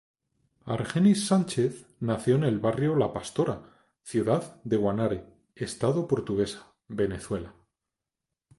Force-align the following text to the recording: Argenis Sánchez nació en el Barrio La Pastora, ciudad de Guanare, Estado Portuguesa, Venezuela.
Argenis 0.65 1.23
Sánchez 1.27 1.85
nació 1.99 2.33
en 2.33 2.43
el 2.45 2.57
Barrio 2.57 2.95
La 2.95 3.13
Pastora, 3.13 3.61
ciudad 4.01 4.59
de 4.63 4.75
Guanare, 4.75 5.25
Estado 5.53 6.07
Portuguesa, 6.07 6.65
Venezuela. 6.87 7.53